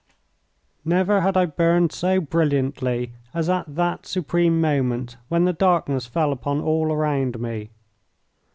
[0.83, 6.31] Never had I burned so brilliantly as at that supreme moment when the darkness fell
[6.31, 7.69] upon all around me.